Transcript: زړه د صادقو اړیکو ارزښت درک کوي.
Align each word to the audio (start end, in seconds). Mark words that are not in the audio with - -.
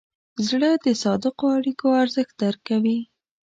زړه 0.47 0.71
د 0.85 0.87
صادقو 1.03 1.45
اړیکو 1.57 1.87
ارزښت 2.03 2.33
درک 2.41 2.61
کوي. 2.69 2.99